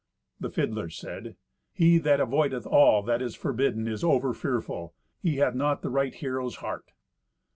The 0.39 0.49
fiddler 0.49 0.89
said, 0.89 1.35
"He 1.71 1.99
that 1.99 2.19
avoideth 2.19 2.65
all 2.65 3.03
that 3.03 3.21
is 3.21 3.35
forbidden 3.35 3.87
is 3.87 4.03
over 4.03 4.33
fearful. 4.33 4.95
He 5.19 5.35
hath 5.37 5.53
not 5.53 5.83
the 5.83 5.91
right 5.91 6.15
hero's 6.15 6.55
heart." 6.55 6.93